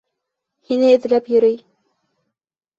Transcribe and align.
Һине 0.69 0.89
эҙләп 0.95 1.31
йөрөй. 1.35 1.63